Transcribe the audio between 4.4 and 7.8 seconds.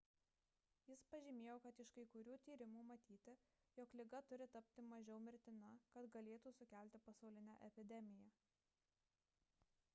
tapti mažiau mirtina kad galėtų sukelti pasaulinę